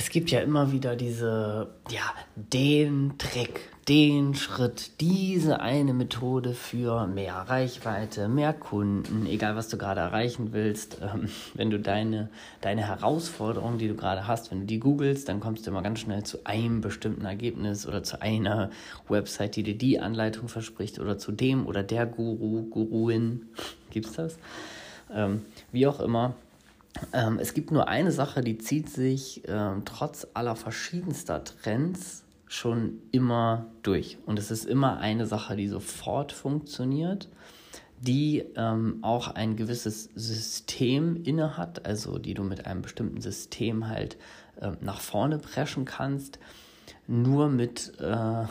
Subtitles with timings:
[0.00, 7.06] es gibt ja immer wieder diese, ja, den Trick, den Schritt, diese eine Methode für
[7.06, 11.02] mehr Reichweite, mehr Kunden, egal was du gerade erreichen willst.
[11.02, 12.30] Ähm, wenn du deine,
[12.62, 16.00] deine Herausforderung, die du gerade hast, wenn du die googelst, dann kommst du immer ganz
[16.00, 18.70] schnell zu einem bestimmten Ergebnis oder zu einer
[19.06, 23.50] Website, die dir die Anleitung verspricht oder zu dem oder der Guru, Guruin.
[23.90, 24.38] Gibt's das?
[25.12, 25.42] Ähm,
[25.72, 26.36] wie auch immer
[27.12, 33.00] ähm, es gibt nur eine Sache, die zieht sich ähm, trotz aller verschiedenster Trends schon
[33.12, 34.18] immer durch.
[34.26, 37.28] Und es ist immer eine Sache, die sofort funktioniert,
[38.00, 44.16] die ähm, auch ein gewisses System innehat, also die du mit einem bestimmten System halt
[44.60, 46.38] äh, nach vorne preschen kannst.
[47.06, 48.48] Nur mit, äh, ja,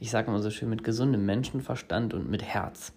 [0.00, 2.92] ich sage mal so schön, mit gesundem Menschenverstand und mit Herz.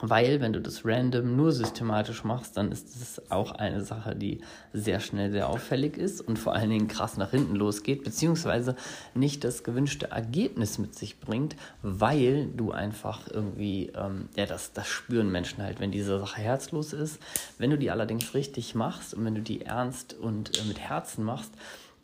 [0.00, 4.40] Weil, wenn du das random nur systematisch machst, dann ist es auch eine Sache, die
[4.72, 8.74] sehr schnell sehr auffällig ist und vor allen Dingen krass nach hinten losgeht, beziehungsweise
[9.14, 14.88] nicht das gewünschte Ergebnis mit sich bringt, weil du einfach irgendwie, ähm, ja, das, das
[14.88, 17.20] spüren Menschen halt, wenn diese Sache herzlos ist.
[17.58, 21.24] Wenn du die allerdings richtig machst und wenn du die ernst und äh, mit Herzen
[21.24, 21.52] machst,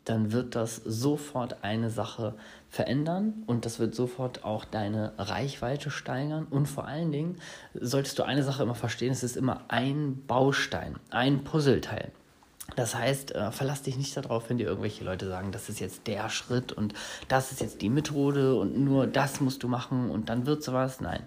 [0.05, 2.33] dann wird das sofort eine Sache
[2.69, 6.47] verändern und das wird sofort auch deine Reichweite steigern.
[6.49, 7.37] Und vor allen Dingen
[7.73, 12.11] solltest du eine Sache immer verstehen, es ist immer ein Baustein, ein Puzzleteil.
[12.75, 16.07] Das heißt, äh, verlass dich nicht darauf, wenn dir irgendwelche Leute sagen, das ist jetzt
[16.07, 16.93] der Schritt und
[17.27, 21.01] das ist jetzt die Methode und nur das musst du machen und dann wird sowas.
[21.01, 21.23] Nein.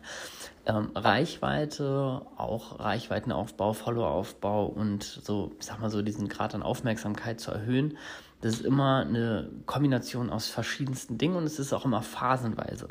[0.67, 7.41] Ähm, Reichweite, auch Reichweitenaufbau, Followeraufbau und so, ich sag mal so, diesen Grad an Aufmerksamkeit
[7.41, 7.99] zu erhöhen,
[8.45, 12.89] das ist immer eine Kombination aus verschiedensten Dingen und es ist auch immer phasenweise.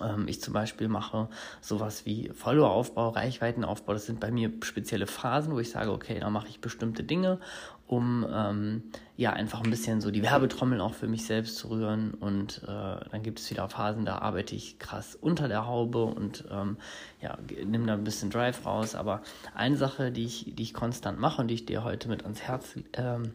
[0.00, 1.28] Ähm, ich zum Beispiel mache
[1.60, 3.92] sowas wie Followeraufbau, Reichweitenaufbau.
[3.92, 7.40] Das sind bei mir spezielle Phasen, wo ich sage, okay, da mache ich bestimmte Dinge,
[7.88, 8.84] um ähm,
[9.16, 12.14] ja einfach ein bisschen so die Werbetrommeln auch für mich selbst zu rühren.
[12.14, 16.44] Und äh, dann gibt es wieder Phasen, da arbeite ich krass unter der Haube und
[16.52, 16.76] ähm,
[17.20, 18.94] ja, nehme da ein bisschen Drive raus.
[18.94, 19.22] Aber
[19.56, 22.42] eine Sache, die ich, die ich konstant mache und die ich dir heute mit ans
[22.42, 23.32] Herz ähm,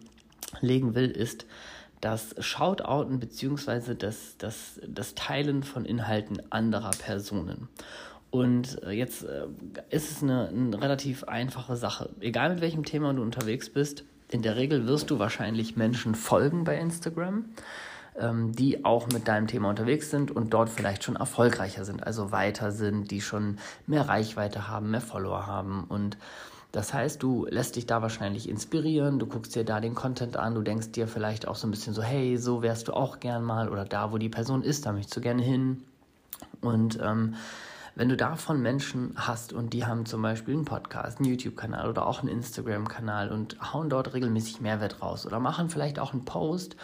[0.62, 1.46] legen will, ist
[2.02, 3.96] das Shoutouten bzw.
[3.96, 7.69] Das, das, das Teilen von Inhalten anderer Personen.
[8.30, 9.47] Und äh, jetzt äh,
[9.90, 12.09] ist es eine, eine relativ einfache Sache.
[12.19, 16.66] Egal mit welchem Thema du unterwegs bist, in der Regel wirst du wahrscheinlich Menschen folgen
[16.66, 17.46] bei Instagram,
[18.18, 22.31] ähm, die auch mit deinem Thema unterwegs sind und dort vielleicht schon erfolgreicher sind, also
[22.31, 26.18] weiter sind, die schon mehr Reichweite haben, mehr Follower haben und
[26.72, 30.53] das heißt, du lässt dich da wahrscheinlich inspirieren, du guckst dir da den Content an,
[30.53, 33.44] du denkst dir vielleicht auch so ein bisschen so, hey, so wärst du auch gern
[33.44, 35.83] mal oder da, wo die Person ist, da möchtest du gerne hin.
[36.61, 37.35] Und ähm,
[37.95, 42.06] wenn du davon Menschen hast und die haben zum Beispiel einen Podcast, einen YouTube-Kanal oder
[42.06, 46.75] auch einen Instagram-Kanal und hauen dort regelmäßig Mehrwert raus oder machen vielleicht auch einen Post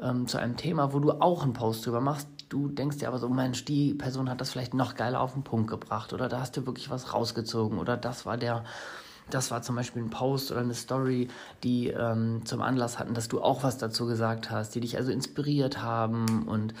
[0.00, 3.18] ähm, zu einem Thema, wo du auch einen Post drüber machst, du denkst dir aber
[3.18, 6.40] so, Mensch, die Person hat das vielleicht noch geiler auf den Punkt gebracht oder da
[6.40, 8.64] hast du wirklich was rausgezogen oder das war der
[9.30, 11.28] das war zum Beispiel ein Post oder eine Story,
[11.62, 15.12] die ähm, zum Anlass hatten, dass du auch was dazu gesagt hast, die dich also
[15.12, 16.48] inspiriert haben.
[16.48, 16.74] Und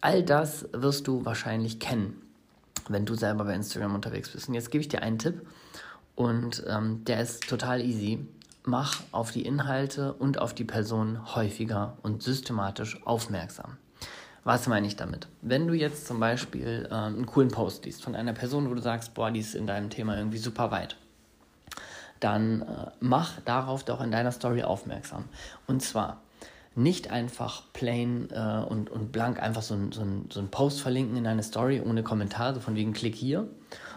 [0.00, 2.20] all das wirst du wahrscheinlich kennen,
[2.88, 4.48] wenn du selber bei Instagram unterwegs bist.
[4.48, 5.46] Und jetzt gebe ich dir einen Tipp
[6.14, 8.26] und ähm, der ist total easy.
[8.64, 13.78] Mach auf die Inhalte und auf die Person häufiger und systematisch aufmerksam.
[14.44, 15.26] Was meine ich damit?
[15.40, 18.82] Wenn du jetzt zum Beispiel ähm, einen coolen Post liest von einer Person, wo du
[18.82, 20.96] sagst, boah, die ist in deinem Thema irgendwie super weit
[22.20, 25.24] dann äh, mach darauf doch in deiner Story aufmerksam.
[25.66, 26.20] Und zwar
[26.74, 31.16] nicht einfach plain äh, und, und blank einfach so ein, so, so ein Post verlinken
[31.16, 33.48] in deine Story ohne Kommentar, so von wegen Klick hier,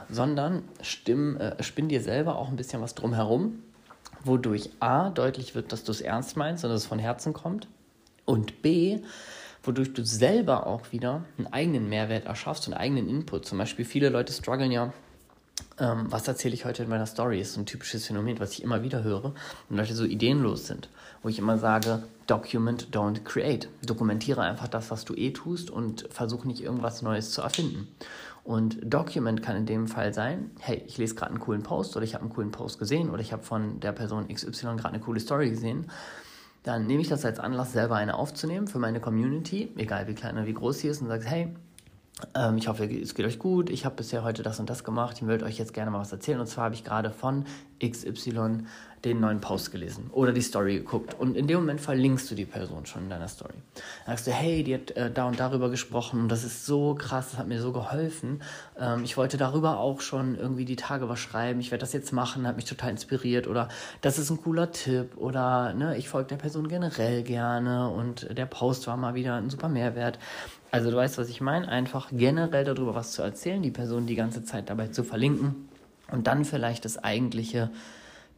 [0.09, 3.61] sondern stimm, äh, spinn dir selber auch ein bisschen was drumherum,
[4.23, 7.67] wodurch A deutlich wird, dass du es ernst meinst und dass es von Herzen kommt
[8.25, 8.99] und B
[9.63, 13.45] wodurch du selber auch wieder einen eigenen Mehrwert erschaffst und einen eigenen Input.
[13.45, 14.93] Zum Beispiel viele Leute strugglen ja
[15.79, 17.41] ähm, was erzähle ich heute in meiner Story?
[17.41, 19.33] Ist so ein typisches Phänomen, was ich immer wieder höre,
[19.67, 20.89] wenn Leute so ideenlos sind.
[21.23, 23.67] Wo ich immer sage, document, don't create.
[23.83, 27.87] Dokumentiere einfach das, was du eh tust und versuche nicht irgendwas Neues zu erfinden.
[28.43, 32.03] Und Document kann in dem Fall sein, hey, ich lese gerade einen coolen Post oder
[32.03, 34.99] ich habe einen coolen Post gesehen oder ich habe von der Person XY gerade eine
[34.99, 35.87] coole Story gesehen.
[36.63, 40.35] Dann nehme ich das als Anlass, selber eine aufzunehmen für meine Community, egal wie klein
[40.37, 41.55] oder wie groß sie ist, und sage, hey,
[42.35, 43.69] ähm, ich hoffe, es geht euch gut.
[43.69, 45.17] Ich habe bisher heute das und das gemacht.
[45.17, 46.39] Ich würde euch jetzt gerne mal was erzählen.
[46.39, 47.45] Und zwar habe ich gerade von
[47.83, 48.65] XY
[49.05, 52.45] den neuen Post gelesen oder die Story geguckt und in dem Moment verlinkst du die
[52.45, 53.53] Person schon in deiner Story.
[54.05, 56.95] Dann sagst du, hey, die hat äh, da und darüber gesprochen und das ist so
[56.95, 58.41] krass, das hat mir so geholfen.
[58.79, 62.11] Ähm, ich wollte darüber auch schon irgendwie die Tage was schreiben, ich werde das jetzt
[62.11, 63.69] machen, hat mich total inspiriert oder
[64.01, 68.45] das ist ein cooler Tipp oder ne, ich folge der Person generell gerne und der
[68.45, 70.19] Post war mal wieder ein super Mehrwert.
[70.69, 74.15] Also du weißt, was ich meine, einfach generell darüber was zu erzählen, die Person die
[74.15, 75.67] ganze Zeit dabei zu verlinken
[76.11, 77.69] und dann vielleicht das eigentliche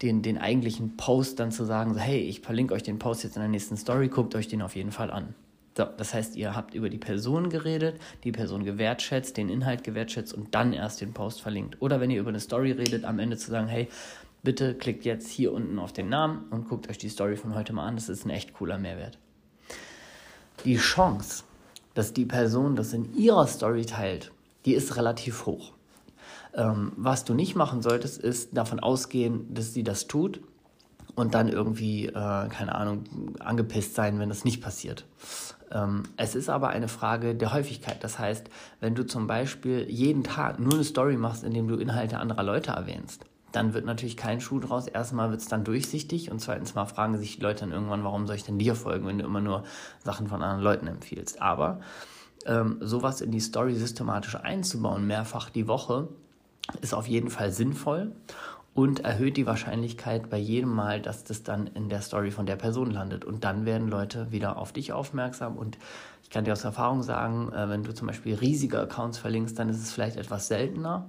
[0.02, 3.36] den, den eigentlichen Post dann zu sagen, so, hey, ich verlinke euch den Post jetzt
[3.36, 5.34] in der nächsten Story, guckt euch den auf jeden Fall an.
[5.76, 10.32] So, das heißt, ihr habt über die Person geredet, die Person gewertschätzt, den Inhalt gewertschätzt
[10.32, 11.80] und dann erst den Post verlinkt.
[11.80, 13.88] Oder wenn ihr über eine Story redet, am Ende zu sagen, hey,
[14.44, 17.72] bitte klickt jetzt hier unten auf den Namen und guckt euch die Story von heute
[17.72, 17.96] mal an.
[17.96, 19.18] Das ist ein echt cooler Mehrwert.
[20.64, 21.42] Die Chance,
[21.94, 24.30] dass die Person das in ihrer Story teilt,
[24.66, 25.72] die ist relativ hoch.
[26.54, 30.40] Ähm, was du nicht machen solltest, ist davon ausgehen, dass sie das tut
[31.14, 32.12] und dann irgendwie, äh,
[32.48, 33.04] keine Ahnung,
[33.40, 35.04] angepisst sein, wenn das nicht passiert.
[35.70, 38.02] Ähm, es ist aber eine Frage der Häufigkeit.
[38.02, 38.48] Das heißt,
[38.80, 42.42] wenn du zum Beispiel jeden Tag nur eine Story machst, in dem du Inhalte anderer
[42.42, 44.88] Leute erwähnst, dann wird natürlich kein Schuh draus.
[44.88, 48.26] Erstmal wird es dann durchsichtig und zweitens mal fragen sich die Leute dann irgendwann, warum
[48.26, 49.64] soll ich denn dir folgen, wenn du immer nur
[50.02, 51.40] Sachen von anderen Leuten empfiehlst.
[51.40, 51.80] Aber
[52.46, 56.08] ähm, sowas in die Story systematisch einzubauen, mehrfach die Woche,
[56.80, 58.12] ist auf jeden Fall sinnvoll
[58.74, 62.56] und erhöht die Wahrscheinlichkeit bei jedem Mal, dass das dann in der Story von der
[62.56, 63.24] Person landet.
[63.24, 65.56] Und dann werden Leute wieder auf dich aufmerksam.
[65.56, 65.78] Und
[66.22, 69.68] ich kann dir aus Erfahrung sagen, äh, wenn du zum Beispiel riesige Accounts verlinkst, dann
[69.68, 71.08] ist es vielleicht etwas seltener.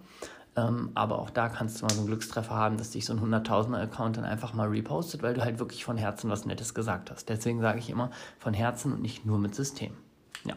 [0.55, 3.19] Ähm, aber auch da kannst du mal so einen Glückstreffer haben, dass dich so ein
[3.19, 7.27] 100.000er-Account dann einfach mal repostet, weil du halt wirklich von Herzen was Nettes gesagt hast.
[7.29, 9.91] Deswegen sage ich immer von Herzen und nicht nur mit System.
[10.45, 10.53] Ja,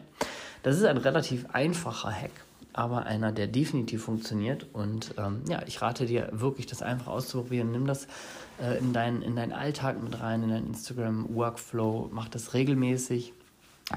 [0.63, 2.31] das ist ein relativ einfacher Hack
[2.73, 4.67] aber einer, der definitiv funktioniert.
[4.73, 7.71] Und ähm, ja, ich rate dir wirklich, das einfach auszuprobieren.
[7.71, 8.07] Nimm das
[8.61, 13.33] äh, in, dein, in deinen Alltag mit rein, in deinen Instagram-Workflow, mach das regelmäßig.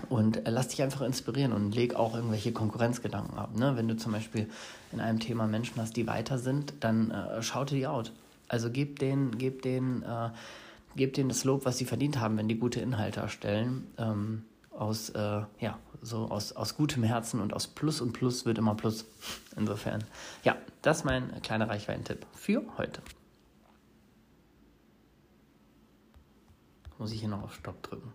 [0.09, 3.57] Und äh, lass dich einfach inspirieren und leg auch irgendwelche Konkurrenzgedanken ab.
[3.57, 3.77] Ne?
[3.77, 4.49] Wenn du zum Beispiel
[4.91, 8.11] in einem Thema Menschen hast, die weiter sind, dann äh, schaute die out.
[8.49, 10.31] Also gib denen, gib denen, äh,
[10.97, 13.87] gib denen das Lob, was sie verdient haben, wenn die gute Inhalte erstellen.
[13.99, 18.59] Ähm, aus, äh, ja, so aus, aus gutem Herzen und aus Plus und Plus wird
[18.59, 19.07] immer Plus.
[19.57, 20.05] Insofern,
[20.43, 23.01] ja, das ist mein kleiner Reichweiten-Tipp für heute.
[26.99, 28.13] Muss ich hier noch auf Stopp drücken?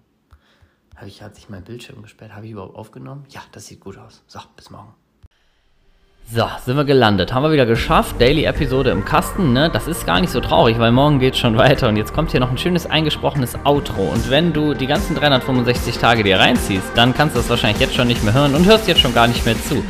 [0.95, 2.33] Habe ich, hat sich mein Bildschirm gesperrt?
[2.33, 3.25] Habe ich überhaupt aufgenommen?
[3.29, 4.23] Ja, das sieht gut aus.
[4.27, 4.93] So, bis morgen.
[6.29, 7.33] So, sind wir gelandet.
[7.33, 8.19] Haben wir wieder geschafft.
[8.19, 9.69] Daily-Episode im Kasten, ne?
[9.71, 11.87] Das ist gar nicht so traurig, weil morgen geht schon weiter.
[11.87, 14.01] Und jetzt kommt hier noch ein schönes eingesprochenes Outro.
[14.01, 17.95] Und wenn du die ganzen 365 Tage dir reinziehst, dann kannst du das wahrscheinlich jetzt
[17.95, 19.81] schon nicht mehr hören und hörst jetzt schon gar nicht mehr zu.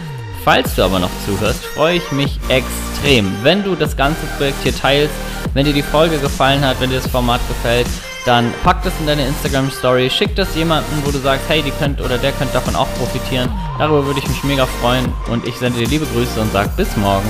[0.43, 4.75] Falls du aber noch zuhörst, freue ich mich extrem, wenn du das ganze Projekt hier
[4.75, 5.15] teilst,
[5.55, 7.87] wenn dir die Folge gefallen hat, wenn dir das Format gefällt
[8.27, 11.71] dann pack das in deine Instagram Story, schick das jemandem, wo du sagst, hey, die
[11.71, 13.49] könnt oder der könnte davon auch profitieren.
[13.77, 16.97] Darüber würde ich mich mega freuen und ich sende dir liebe Grüße und sag bis
[16.97, 17.29] morgen.